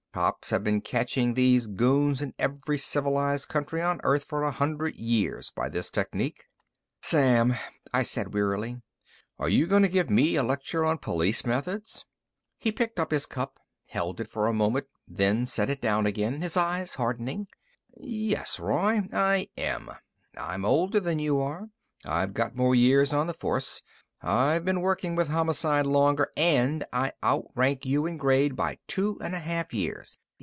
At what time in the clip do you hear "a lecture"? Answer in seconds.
10.35-10.83